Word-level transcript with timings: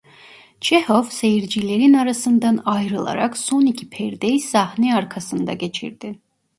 Çehov 0.61 1.03
seyircilerin 1.03 1.93
arasından 1.93 2.61
ayrılarak 2.65 3.37
son 3.37 3.61
iki 3.65 3.89
perdeyi 3.89 4.39
sahne 4.39 4.95
arkasında 4.95 5.53
geçirdi. 5.53 6.19